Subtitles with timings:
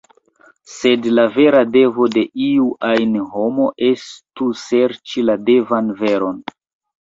[0.75, 6.43] Sed la vera devo de iu ajn homo estu serĉi la devan veron.